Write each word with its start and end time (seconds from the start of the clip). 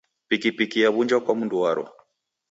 Pikipiki 0.29 0.77
yaw'unjwa 0.83 1.19
kwa 1.25 1.33
mndu 1.37 1.55
waro. 1.63 1.83